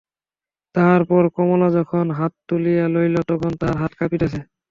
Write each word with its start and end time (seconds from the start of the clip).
তাহার 0.75 1.01
পর 1.09 1.23
কমলা 1.35 1.67
যখন 1.77 2.05
হাতা 2.17 2.39
তুলিয়া 2.49 2.85
লইল 2.93 3.15
তখন 3.29 3.51
তাহার 3.59 3.77
হাত 3.81 3.91
কাঁপিতেছে। 3.99 4.39